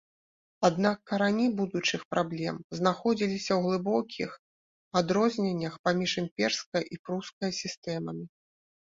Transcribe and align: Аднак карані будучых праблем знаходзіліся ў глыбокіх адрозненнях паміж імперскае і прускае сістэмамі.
Аднак 0.67 0.97
карані 1.09 1.43
будучых 1.57 2.01
праблем 2.13 2.55
знаходзіліся 2.77 3.53
ў 3.55 3.59
глыбокіх 3.65 4.29
адрозненнях 5.01 5.73
паміж 5.89 6.11
імперскае 6.23 6.83
і 6.97 6.99
прускае 7.11 7.51
сістэмамі. 7.61 8.25